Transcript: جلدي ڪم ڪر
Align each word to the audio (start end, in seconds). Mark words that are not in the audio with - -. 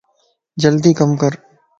جلدي 0.63 0.91
ڪم 1.01 1.09
ڪر 1.25 1.33